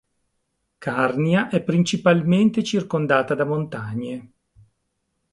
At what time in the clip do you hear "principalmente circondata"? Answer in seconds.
1.61-3.35